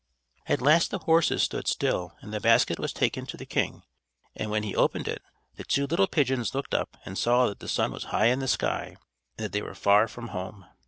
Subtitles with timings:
[0.47, 3.83] At last the horses stood still and the basket was taken to the king;
[4.35, 5.21] and when he opened it,
[5.57, 8.47] the two little pigeons looked up and saw that the sun was high in the
[8.47, 8.95] sky,
[9.37, 10.65] and that they were far from home.